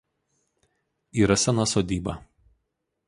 Yra 1.21 1.37
sena 1.43 1.65
sodyba. 1.73 2.13